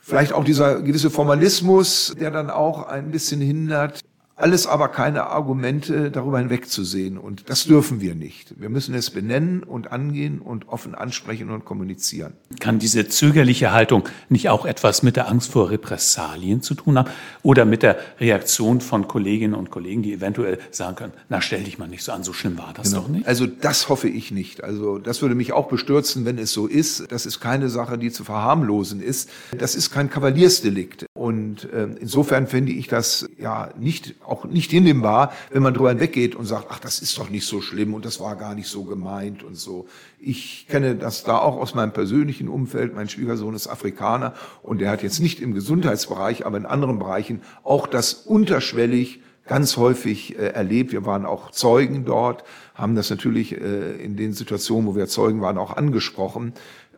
vielleicht 0.00 0.32
auch 0.32 0.44
dieser 0.44 0.82
gewisse 0.82 1.10
Formalismus, 1.10 2.14
der 2.18 2.30
dann 2.30 2.50
auch 2.50 2.86
ein 2.88 3.10
bisschen 3.10 3.40
hindert, 3.40 4.00
alles 4.36 4.66
aber 4.66 4.88
keine 4.88 5.28
Argumente, 5.28 6.10
darüber 6.10 6.38
hinwegzusehen. 6.38 7.18
Und 7.18 7.48
das 7.48 7.64
dürfen 7.64 8.00
wir 8.00 8.14
nicht. 8.14 8.60
Wir 8.60 8.68
müssen 8.68 8.94
es 8.94 9.10
benennen 9.10 9.62
und 9.62 9.92
angehen 9.92 10.40
und 10.40 10.68
offen 10.68 10.94
ansprechen 10.94 11.50
und 11.50 11.64
kommunizieren. 11.64 12.32
Kann 12.58 12.78
diese 12.78 13.08
zögerliche 13.08 13.72
Haltung 13.72 14.08
nicht 14.28 14.48
auch 14.48 14.66
etwas 14.66 15.02
mit 15.02 15.16
der 15.16 15.28
Angst 15.28 15.52
vor 15.52 15.70
Repressalien 15.70 16.62
zu 16.62 16.74
tun 16.74 16.98
haben 16.98 17.10
oder 17.42 17.64
mit 17.64 17.82
der 17.82 17.96
Reaktion 18.18 18.80
von 18.80 19.06
Kolleginnen 19.06 19.54
und 19.54 19.70
Kollegen, 19.70 20.02
die 20.02 20.12
eventuell 20.12 20.58
sagen 20.70 20.96
können, 20.96 21.12
na 21.28 21.40
stell 21.40 21.62
dich 21.62 21.78
mal 21.78 21.86
nicht 21.86 22.02
so 22.02 22.12
an, 22.12 22.24
so 22.24 22.32
schlimm 22.32 22.58
war 22.58 22.72
das 22.74 22.90
genau. 22.90 23.02
doch 23.02 23.08
nicht? 23.08 23.28
Also 23.28 23.46
das 23.46 23.88
hoffe 23.88 24.08
ich 24.08 24.32
nicht. 24.32 24.64
Also 24.64 24.98
das 24.98 25.22
würde 25.22 25.36
mich 25.36 25.52
auch 25.52 25.68
bestürzen, 25.68 26.24
wenn 26.24 26.38
es 26.38 26.52
so 26.52 26.66
ist. 26.66 27.12
Das 27.12 27.24
ist 27.24 27.38
keine 27.38 27.68
Sache, 27.68 27.98
die 27.98 28.10
zu 28.10 28.24
verharmlosen 28.24 29.00
ist. 29.00 29.30
Das 29.56 29.76
ist 29.76 29.90
kein 29.90 30.10
Kavaliersdelikt. 30.10 31.06
Und 31.54 31.72
äh, 31.72 31.84
insofern 32.00 32.48
finde 32.48 32.72
ich 32.72 32.88
das 32.88 33.28
ja 33.38 33.70
nicht 33.78 34.16
auch 34.26 34.44
nicht 34.44 34.72
hinnehmbar, 34.72 35.32
wenn 35.52 35.62
man 35.62 35.72
drüber 35.72 35.90
hinweggeht 35.90 36.34
und 36.34 36.46
sagt, 36.46 36.66
ach, 36.70 36.80
das 36.80 36.98
ist 36.98 37.16
doch 37.16 37.30
nicht 37.30 37.46
so 37.46 37.60
schlimm 37.60 37.94
und 37.94 38.04
das 38.04 38.18
war 38.18 38.34
gar 38.34 38.56
nicht 38.56 38.66
so 38.66 38.82
gemeint 38.82 39.44
und 39.44 39.54
so. 39.54 39.86
Ich 40.18 40.66
kenne 40.68 40.96
das 40.96 41.22
da 41.22 41.38
auch 41.38 41.56
aus 41.56 41.76
meinem 41.76 41.92
persönlichen 41.92 42.48
Umfeld. 42.48 42.92
Mein 42.96 43.08
Schwiegersohn 43.08 43.54
ist 43.54 43.68
Afrikaner 43.68 44.34
und 44.62 44.80
der 44.80 44.90
hat 44.90 45.04
jetzt 45.04 45.20
nicht 45.20 45.38
im 45.38 45.54
Gesundheitsbereich, 45.54 46.44
aber 46.44 46.56
in 46.56 46.66
anderen 46.66 46.98
Bereichen 46.98 47.40
auch 47.62 47.86
das 47.86 48.14
unterschwellig 48.14 49.20
ganz 49.46 49.76
häufig 49.76 50.36
äh, 50.36 50.48
erlebt. 50.48 50.90
Wir 50.90 51.06
waren 51.06 51.24
auch 51.24 51.52
Zeugen 51.52 52.04
dort, 52.04 52.42
haben 52.74 52.96
das 52.96 53.10
natürlich 53.10 53.52
äh, 53.52 53.92
in 54.02 54.16
den 54.16 54.32
Situationen, 54.32 54.88
wo 54.88 54.96
wir 54.96 55.06
Zeugen 55.06 55.40
waren, 55.40 55.58
auch 55.58 55.76
angesprochen. 55.76 56.52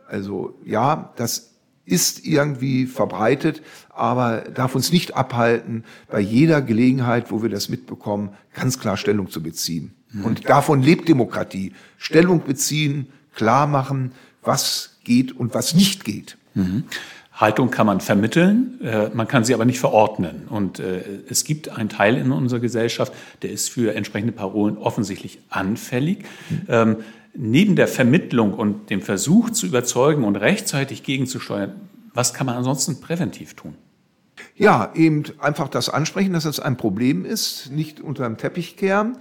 Also 0.08 0.54
ja, 0.64 1.12
das 1.16 1.55
ist 1.86 2.26
irgendwie 2.26 2.86
verbreitet, 2.86 3.62
aber 3.90 4.42
darf 4.52 4.74
uns 4.74 4.92
nicht 4.92 5.16
abhalten, 5.16 5.84
bei 6.10 6.20
jeder 6.20 6.60
Gelegenheit, 6.60 7.30
wo 7.30 7.42
wir 7.42 7.48
das 7.48 7.68
mitbekommen, 7.68 8.30
ganz 8.54 8.78
klar 8.78 8.96
Stellung 8.96 9.30
zu 9.30 9.42
beziehen. 9.42 9.94
Mhm. 10.12 10.24
Und 10.24 10.48
davon 10.48 10.82
lebt 10.82 11.08
Demokratie. 11.08 11.72
Stellung 11.96 12.42
beziehen, 12.42 13.06
klar 13.34 13.66
machen, 13.66 14.12
was 14.42 14.96
geht 15.04 15.32
und 15.32 15.54
was 15.54 15.74
nicht 15.74 16.04
geht. 16.04 16.36
Mhm. 16.54 16.84
Haltung 17.32 17.70
kann 17.70 17.86
man 17.86 18.00
vermitteln, 18.00 18.80
äh, 18.82 19.10
man 19.12 19.28
kann 19.28 19.44
sie 19.44 19.52
aber 19.52 19.66
nicht 19.66 19.78
verordnen. 19.78 20.48
Und 20.48 20.78
äh, 20.78 21.02
es 21.28 21.44
gibt 21.44 21.68
einen 21.68 21.90
Teil 21.90 22.16
in 22.16 22.32
unserer 22.32 22.60
Gesellschaft, 22.60 23.12
der 23.42 23.50
ist 23.50 23.68
für 23.68 23.94
entsprechende 23.94 24.32
Parolen 24.32 24.78
offensichtlich 24.78 25.38
anfällig. 25.50 26.24
Mhm. 26.48 26.62
Ähm, 26.68 26.96
neben 27.36 27.76
der 27.76 27.88
Vermittlung 27.88 28.54
und 28.54 28.90
dem 28.90 29.02
Versuch 29.02 29.50
zu 29.50 29.66
überzeugen 29.66 30.24
und 30.24 30.36
rechtzeitig 30.36 31.02
gegenzusteuern, 31.02 31.80
was 32.14 32.34
kann 32.34 32.46
man 32.46 32.56
ansonsten 32.56 33.00
präventiv 33.00 33.54
tun? 33.54 33.74
Ja, 34.54 34.92
eben 34.94 35.24
einfach 35.38 35.68
das 35.68 35.88
ansprechen, 35.88 36.32
dass 36.32 36.44
es 36.44 36.60
ein 36.60 36.76
Problem 36.76 37.24
ist, 37.24 37.70
nicht 37.70 38.00
unter 38.00 38.24
dem 38.24 38.36
Teppich 38.38 38.76
kehren 38.76 39.18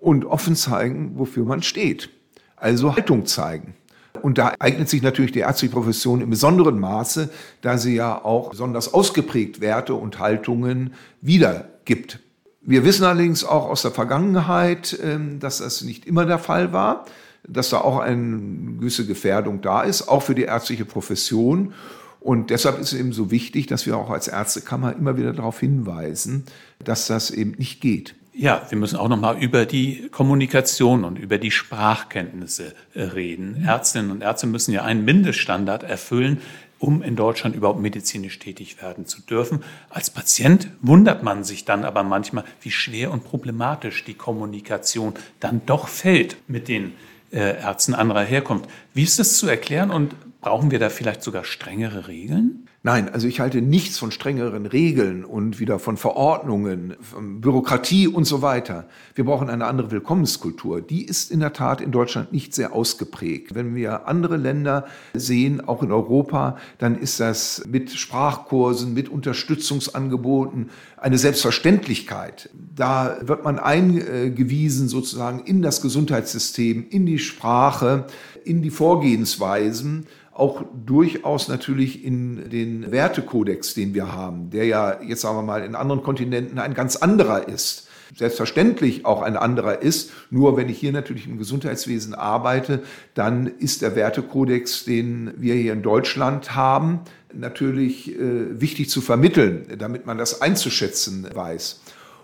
und 0.00 0.24
offen 0.24 0.56
zeigen, 0.56 1.18
wofür 1.18 1.44
man 1.44 1.62
steht. 1.62 2.10
Also 2.56 2.94
Haltung 2.94 3.26
zeigen. 3.26 3.74
Und 4.22 4.38
da 4.38 4.54
eignet 4.58 4.88
sich 4.88 5.02
natürlich 5.02 5.32
die 5.32 5.40
ärztliche 5.40 5.74
Profession 5.74 6.20
im 6.20 6.30
besonderen 6.30 6.78
Maße, 6.80 7.30
da 7.60 7.78
sie 7.78 7.94
ja 7.94 8.24
auch 8.24 8.50
besonders 8.50 8.92
ausgeprägt 8.94 9.60
Werte 9.60 9.94
und 9.94 10.18
Haltungen 10.18 10.94
wiedergibt. 11.20 12.20
Wir 12.62 12.84
wissen 12.84 13.04
allerdings 13.04 13.44
auch 13.44 13.68
aus 13.68 13.82
der 13.82 13.90
Vergangenheit, 13.92 14.98
ähm, 15.02 15.38
dass 15.38 15.58
das 15.58 15.82
nicht 15.82 16.06
immer 16.06 16.26
der 16.26 16.38
Fall 16.38 16.72
war 16.72 17.04
dass 17.48 17.70
da 17.70 17.80
auch 17.80 17.98
eine 17.98 18.76
gewisse 18.78 19.06
Gefährdung 19.06 19.60
da 19.60 19.82
ist, 19.82 20.08
auch 20.08 20.22
für 20.22 20.34
die 20.34 20.42
ärztliche 20.42 20.84
Profession. 20.84 21.72
Und 22.20 22.50
deshalb 22.50 22.78
ist 22.78 22.92
es 22.92 22.98
eben 22.98 23.12
so 23.12 23.30
wichtig, 23.30 23.66
dass 23.66 23.86
wir 23.86 23.96
auch 23.96 24.10
als 24.10 24.28
Ärztekammer 24.28 24.94
immer 24.96 25.16
wieder 25.16 25.32
darauf 25.32 25.60
hinweisen, 25.60 26.44
dass 26.84 27.06
das 27.06 27.30
eben 27.30 27.52
nicht 27.52 27.80
geht. 27.80 28.14
Ja, 28.38 28.66
wir 28.68 28.76
müssen 28.76 28.96
auch 28.96 29.08
noch 29.08 29.18
mal 29.18 29.42
über 29.42 29.64
die 29.64 30.08
Kommunikation 30.10 31.04
und 31.04 31.18
über 31.18 31.38
die 31.38 31.50
Sprachkenntnisse 31.50 32.74
äh, 32.92 33.02
reden. 33.02 33.64
Ärztinnen 33.64 34.10
und 34.10 34.22
Ärzte 34.22 34.46
müssen 34.46 34.72
ja 34.72 34.82
einen 34.82 35.06
Mindeststandard 35.06 35.84
erfüllen, 35.84 36.42
um 36.78 37.02
in 37.02 37.16
Deutschland 37.16 37.56
überhaupt 37.56 37.80
medizinisch 37.80 38.38
tätig 38.38 38.82
werden 38.82 39.06
zu 39.06 39.22
dürfen. 39.22 39.62
Als 39.88 40.10
Patient 40.10 40.68
wundert 40.82 41.22
man 41.22 41.44
sich 41.44 41.64
dann 41.64 41.84
aber 41.84 42.02
manchmal, 42.02 42.44
wie 42.60 42.70
schwer 42.70 43.10
und 43.10 43.24
problematisch 43.24 44.04
die 44.04 44.12
Kommunikation 44.12 45.14
dann 45.40 45.62
doch 45.64 45.88
fällt 45.88 46.36
mit 46.46 46.68
den 46.68 46.92
Ärzten 47.30 47.94
anderer 47.94 48.22
herkommt. 48.22 48.66
Wie 48.94 49.02
ist 49.02 49.18
das 49.18 49.38
zu 49.38 49.48
erklären 49.48 49.90
und 49.90 50.14
brauchen 50.40 50.70
wir 50.70 50.78
da 50.78 50.90
vielleicht 50.90 51.22
sogar 51.22 51.44
strengere 51.44 52.08
Regeln? 52.08 52.65
Nein, 52.86 53.08
also 53.08 53.26
ich 53.26 53.40
halte 53.40 53.62
nichts 53.62 53.98
von 53.98 54.12
strengeren 54.12 54.64
Regeln 54.64 55.24
und 55.24 55.58
wieder 55.58 55.80
von 55.80 55.96
Verordnungen, 55.96 56.94
von 57.00 57.40
Bürokratie 57.40 58.06
und 58.06 58.26
so 58.26 58.42
weiter. 58.42 58.86
Wir 59.16 59.24
brauchen 59.24 59.50
eine 59.50 59.66
andere 59.66 59.90
Willkommenskultur. 59.90 60.82
Die 60.82 61.04
ist 61.04 61.32
in 61.32 61.40
der 61.40 61.52
Tat 61.52 61.80
in 61.80 61.90
Deutschland 61.90 62.32
nicht 62.32 62.54
sehr 62.54 62.72
ausgeprägt. 62.72 63.56
Wenn 63.56 63.74
wir 63.74 64.06
andere 64.06 64.36
Länder 64.36 64.86
sehen, 65.14 65.66
auch 65.66 65.82
in 65.82 65.90
Europa, 65.90 66.58
dann 66.78 66.96
ist 66.96 67.18
das 67.18 67.64
mit 67.68 67.90
Sprachkursen, 67.90 68.94
mit 68.94 69.08
Unterstützungsangeboten 69.08 70.70
eine 70.96 71.18
Selbstverständlichkeit. 71.18 72.50
Da 72.76 73.16
wird 73.20 73.42
man 73.42 73.58
eingewiesen 73.58 74.86
sozusagen 74.86 75.40
in 75.40 75.60
das 75.60 75.82
Gesundheitssystem, 75.82 76.86
in 76.88 77.04
die 77.04 77.18
Sprache, 77.18 78.06
in 78.44 78.62
die 78.62 78.70
Vorgehensweisen 78.70 80.06
auch 80.38 80.64
durchaus 80.84 81.48
natürlich 81.48 82.04
in 82.04 82.50
den 82.50 82.92
Wertekodex, 82.92 83.72
den 83.74 83.94
wir 83.94 84.12
haben, 84.12 84.50
der 84.50 84.66
ja 84.66 85.00
jetzt 85.02 85.22
sagen 85.22 85.38
wir 85.38 85.42
mal 85.42 85.64
in 85.64 85.74
anderen 85.74 86.02
Kontinenten 86.02 86.58
ein 86.58 86.74
ganz 86.74 86.96
anderer 86.96 87.48
ist. 87.48 87.88
Selbstverständlich 88.14 89.04
auch 89.04 89.22
ein 89.22 89.36
anderer 89.36 89.82
ist. 89.82 90.12
Nur 90.30 90.56
wenn 90.56 90.68
ich 90.68 90.78
hier 90.78 90.92
natürlich 90.92 91.26
im 91.26 91.38
Gesundheitswesen 91.38 92.14
arbeite, 92.14 92.82
dann 93.14 93.46
ist 93.46 93.82
der 93.82 93.96
Wertekodex, 93.96 94.84
den 94.84 95.32
wir 95.38 95.54
hier 95.54 95.72
in 95.72 95.82
Deutschland 95.82 96.54
haben, 96.54 97.00
natürlich 97.32 98.14
äh, 98.14 98.60
wichtig 98.60 98.90
zu 98.90 99.00
vermitteln, 99.00 99.66
damit 99.78 100.06
man 100.06 100.18
das 100.18 100.40
einzuschätzen 100.40 101.26
weiß. 101.34 101.80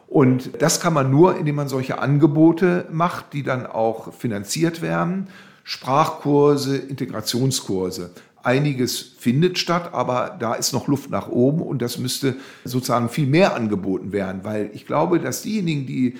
Und 0.06 0.62
das 0.62 0.80
kann 0.80 0.92
man 0.92 1.10
nur, 1.10 1.36
indem 1.38 1.56
man 1.56 1.68
solche 1.68 1.98
Angebote 1.98 2.86
macht, 2.92 3.32
die 3.32 3.42
dann 3.42 3.66
auch 3.66 4.12
finanziert 4.12 4.82
werden 4.82 5.28
Sprachkurse, 5.64 6.76
Integrationskurse. 6.76 8.10
Einiges 8.42 8.98
findet 8.98 9.58
statt, 9.58 9.90
aber 9.92 10.36
da 10.38 10.54
ist 10.54 10.72
noch 10.72 10.88
Luft 10.88 11.10
nach 11.10 11.28
oben 11.28 11.62
und 11.62 11.80
das 11.80 11.98
müsste 11.98 12.36
sozusagen 12.64 13.08
viel 13.08 13.26
mehr 13.26 13.54
angeboten 13.54 14.12
werden, 14.12 14.42
weil 14.42 14.70
ich 14.74 14.86
glaube, 14.86 15.20
dass 15.20 15.42
diejenigen, 15.42 15.86
die 15.86 16.18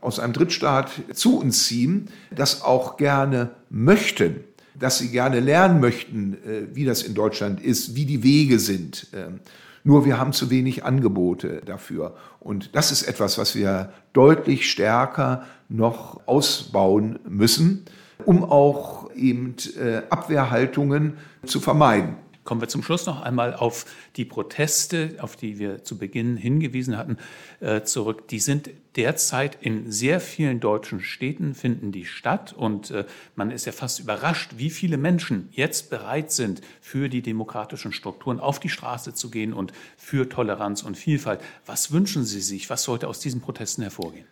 aus 0.00 0.20
einem 0.20 0.34
Drittstaat 0.34 0.90
zu 1.12 1.38
uns 1.38 1.64
ziehen, 1.64 2.10
das 2.30 2.62
auch 2.62 2.96
gerne 2.96 3.50
möchten, 3.70 4.44
dass 4.78 4.98
sie 4.98 5.08
gerne 5.08 5.40
lernen 5.40 5.80
möchten, 5.80 6.34
äh, 6.34 6.74
wie 6.74 6.84
das 6.84 7.02
in 7.02 7.14
Deutschland 7.14 7.60
ist, 7.60 7.96
wie 7.96 8.04
die 8.04 8.22
Wege 8.22 8.58
sind. 8.58 9.08
Ähm, 9.12 9.40
nur 9.82 10.04
wir 10.04 10.18
haben 10.18 10.32
zu 10.32 10.50
wenig 10.50 10.84
Angebote 10.84 11.60
dafür. 11.64 12.16
Und 12.40 12.74
das 12.74 12.92
ist 12.92 13.02
etwas, 13.02 13.36
was 13.36 13.54
wir 13.54 13.92
deutlich 14.12 14.70
stärker 14.70 15.44
noch 15.68 16.26
ausbauen 16.26 17.18
müssen 17.28 17.84
um 18.24 18.44
auch 18.44 19.10
eben 19.14 19.56
äh, 19.78 20.02
Abwehrhaltungen 20.10 21.14
zu 21.44 21.60
vermeiden. 21.60 22.16
Kommen 22.44 22.60
wir 22.60 22.68
zum 22.68 22.82
Schluss 22.82 23.06
noch 23.06 23.22
einmal 23.22 23.54
auf 23.54 23.86
die 24.16 24.26
Proteste, 24.26 25.16
auf 25.18 25.34
die 25.34 25.58
wir 25.58 25.82
zu 25.82 25.96
Beginn 25.96 26.36
hingewiesen 26.36 26.98
hatten, 26.98 27.16
äh, 27.60 27.82
zurück. 27.82 28.28
Die 28.28 28.38
sind 28.38 28.68
derzeit 28.96 29.56
in 29.62 29.90
sehr 29.90 30.20
vielen 30.20 30.60
deutschen 30.60 31.00
Städten, 31.00 31.54
finden 31.54 31.90
die 31.90 32.04
statt. 32.04 32.52
Und 32.52 32.90
äh, 32.90 33.06
man 33.34 33.50
ist 33.50 33.64
ja 33.64 33.72
fast 33.72 33.98
überrascht, 33.98 34.52
wie 34.58 34.68
viele 34.68 34.98
Menschen 34.98 35.48
jetzt 35.52 35.88
bereit 35.88 36.32
sind, 36.32 36.60
für 36.82 37.08
die 37.08 37.22
demokratischen 37.22 37.92
Strukturen 37.92 38.38
auf 38.38 38.60
die 38.60 38.68
Straße 38.68 39.14
zu 39.14 39.30
gehen 39.30 39.54
und 39.54 39.72
für 39.96 40.28
Toleranz 40.28 40.82
und 40.82 40.98
Vielfalt. 40.98 41.40
Was 41.64 41.92
wünschen 41.92 42.24
Sie 42.24 42.42
sich? 42.42 42.68
Was 42.68 42.82
sollte 42.82 43.08
aus 43.08 43.20
diesen 43.20 43.40
Protesten 43.40 43.80
hervorgehen? 43.80 44.26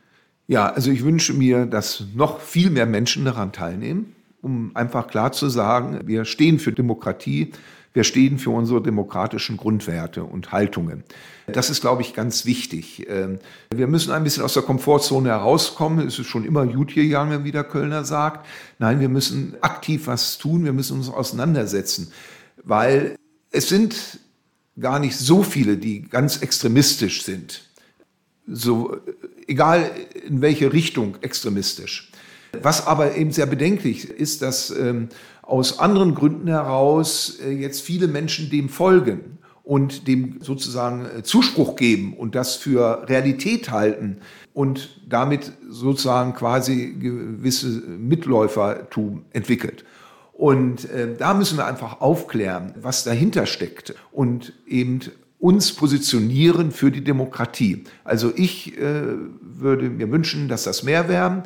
Ja, 0.49 0.69
also 0.71 0.91
ich 0.91 1.05
wünsche 1.05 1.35
mir, 1.35 1.67
dass 1.67 2.05
noch 2.15 2.41
viel 2.41 2.71
mehr 2.71 2.87
Menschen 2.87 3.25
daran 3.25 3.53
teilnehmen, 3.53 4.15
um 4.41 4.73
einfach 4.75 5.07
klar 5.07 5.33
zu 5.33 5.49
sagen, 5.49 6.01
wir 6.05 6.25
stehen 6.25 6.59
für 6.59 6.73
Demokratie, 6.73 7.53
wir 7.95 8.05
stehen 8.05 8.39
für 8.39 8.51
unsere 8.51 8.83
demokratischen 8.83 9.57
Grundwerte 9.57 10.25
und 10.25 10.51
Haltungen. 10.51 11.05
Das 11.47 11.69
ist, 11.69 11.83
glaube 11.83 12.03
ich, 12.03 12.15
ganz 12.15 12.47
wichtig. 12.47 13.07
Ähm, 13.09 13.39
wir 13.71 13.87
müssen 13.87 14.13
ein 14.13 14.25
bisschen 14.25 14.43
aus 14.43 14.55
der 14.55 14.63
Komfortzone 14.63 15.29
herauskommen. 15.29 16.07
Es 16.07 16.19
ist 16.19 16.27
schon 16.27 16.45
immer 16.45 16.67
gut 16.67 16.95
gegangen, 16.95 17.45
wie 17.45 17.53
der 17.53 17.65
Kölner 17.65 18.05
sagt. 18.05 18.47
Nein, 18.79 19.01
wir 19.01 19.11
müssen 19.11 19.57
aktiv 19.61 20.07
was 20.07 20.39
tun. 20.39 20.65
Wir 20.65 20.73
müssen 20.73 20.97
uns 20.97 21.11
auseinandersetzen, 21.11 22.13
weil 22.65 23.17
es 23.51 23.69
sind 23.69 24.21
gar 24.81 24.99
nicht 24.99 25.19
so 25.19 25.43
viele, 25.43 25.77
die 25.77 26.03
ganz 26.03 26.39
extremistisch 26.39 27.25
sind. 27.25 27.65
So 28.47 28.97
egal 29.47 29.91
in 30.33 30.41
welche 30.41 30.73
Richtung 30.73 31.19
extremistisch. 31.21 32.11
Was 32.63 32.87
aber 32.87 33.17
eben 33.17 33.33
sehr 33.33 33.47
bedenklich 33.47 34.09
ist, 34.09 34.41
dass 34.43 34.71
ähm, 34.71 35.09
aus 35.43 35.79
anderen 35.79 36.15
Gründen 36.15 36.49
heraus 36.49 37.39
äh, 37.45 37.51
jetzt 37.51 37.83
viele 37.83 38.09
Menschen 38.09 38.49
dem 38.51 38.69
folgen 38.71 39.39
und 39.63 40.09
dem 40.09 40.39
sozusagen 40.41 41.05
äh, 41.05 41.23
Zuspruch 41.23 41.77
geben 41.77 42.15
und 42.15 42.35
das 42.35 42.57
für 42.57 43.09
Realität 43.09 43.71
halten 43.71 44.19
und 44.55 45.01
damit 45.07 45.53
sozusagen 45.69 46.35
quasi 46.35 46.97
gewisse 46.99 47.69
Mitläufertum 47.69 49.27
entwickelt. 49.33 49.85
Und 50.33 50.91
äh, 50.91 51.15
da 51.17 51.35
müssen 51.35 51.59
wir 51.59 51.67
einfach 51.67 52.01
aufklären, 52.01 52.75
was 52.81 53.05
dahinter 53.05 53.45
steckt 53.45 53.95
und 54.13 54.55
eben 54.67 55.01
uns 55.43 55.73
positionieren 55.73 56.71
für 56.71 56.93
die 56.93 57.03
Demokratie. 57.03 57.83
Also 58.05 58.33
ich 58.37 58.79
äh, 58.79 59.03
würde 59.41 59.91
mir 59.91 60.09
wünschen, 60.13 60.47
dass 60.47 60.63
das 60.63 60.85
mehr 60.85 61.09
wären 61.09 61.43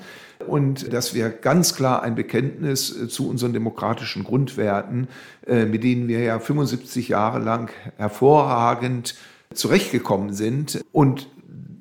und 0.46 0.92
dass 0.92 1.14
wir 1.14 1.30
ganz 1.30 1.74
klar 1.74 2.02
ein 2.02 2.14
Bekenntnis 2.14 2.94
äh, 2.94 3.08
zu 3.08 3.26
unseren 3.26 3.54
demokratischen 3.54 4.22
Grundwerten, 4.22 5.08
äh, 5.46 5.64
mit 5.64 5.82
denen 5.82 6.08
wir 6.08 6.20
ja 6.20 6.38
75 6.38 7.08
Jahre 7.08 7.38
lang 7.38 7.70
hervorragend 7.96 9.14
zurechtgekommen 9.54 10.34
sind 10.34 10.84
und 10.92 11.28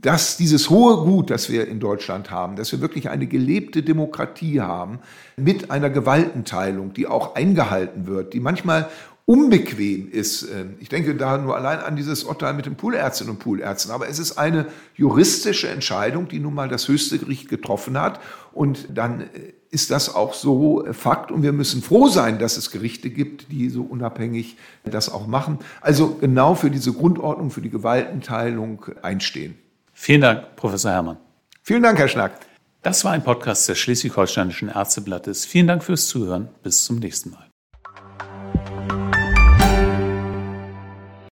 dass 0.01 0.38
dieses 0.38 0.69
hohe 0.69 1.03
Gut, 1.03 1.31
das 1.31 1.50
wir 1.50 1.67
in 1.67 1.81
Deutschland 1.81 2.31
haben, 2.31 2.55
dass 2.55 2.72
wir 2.72 2.79
wirklich 2.79 3.10
eine 3.10 3.27
gelebte 3.27 3.84
Demokratie 3.84 4.62
haben 4.62 5.00
mit 5.36 5.69
einer 5.69 5.89
Gewaltenteilung, 5.89 6.93
die 6.93 7.07
auch 7.07 7.36
eingehalten 7.36 8.07
wird, 8.07 8.34
die 8.34 8.39
manchmal 8.39 8.88
unbequem 9.25 10.12
ist. 10.12 10.44
Ähm, 10.44 10.75
ich 10.79 10.89
denke 10.89 11.15
da 11.15 11.38
nur 11.38 11.55
allein 11.55 11.79
an 11.79 11.96
dieses 11.96 12.24
Urteil 12.24 12.53
mit 12.53 12.65
den 12.65 12.75
Poolärztinnen 12.75 13.34
und 13.34 13.39
Poolärzten. 13.39 13.91
Aber 13.91 14.08
es 14.08 14.20
ist 14.20 14.38
eine 14.38 14.67
juristische 14.96 15.67
Entscheidung, 15.67 16.27
die 16.27 16.39
nun 16.39 16.53
mal 16.53 16.70
das 16.70 16.88
höchste 16.88 17.17
Gericht 17.17 17.50
getroffen 17.50 18.00
hat. 18.00 18.20
Und 18.53 18.88
dann 18.94 19.22
äh, 19.22 19.53
ist 19.72 19.91
das 19.91 20.13
auch 20.13 20.34
so 20.34 20.86
äh, 20.86 20.94
Fakt. 20.94 21.32
Und 21.32 21.41
wir 21.41 21.53
müssen 21.53 21.82
froh 21.82 22.08
sein, 22.08 22.39
dass 22.39 22.58
es 22.58 22.72
Gerichte 22.72 23.10
gibt, 23.10 23.51
die 23.51 23.70
so 23.70 23.82
unabhängig 23.82 24.58
das 24.84 25.10
auch 25.10 25.27
machen. 25.27 25.60
Also 25.82 26.15
genau 26.15 26.55
für 26.55 26.70
diese 26.70 26.94
Grundordnung, 26.94 27.50
für 27.50 27.62
die 27.62 27.72
Gewaltenteilung 27.72 28.86
einstehen. 29.01 29.55
Vielen 29.94 30.22
Dank, 30.22 30.55
Professor 30.55 30.91
Herrmann. 30.91 31.17
Vielen 31.63 31.82
Dank, 31.82 31.98
Herr 31.98 32.08
Schnack. 32.08 32.39
Das 32.84 33.03
war 33.03 33.13
ein 33.13 33.24
Podcast 33.24 33.67
des 33.67 33.79
Schleswig-Holsteinischen 33.79 34.70
Ärzteblattes. 34.70 35.46
Vielen 35.46 35.65
Dank 35.65 35.84
fürs 35.84 36.08
Zuhören. 36.08 36.50
Bis 36.62 36.86
zum 36.86 37.00
nächsten 37.00 37.32
Mal. 37.32 37.54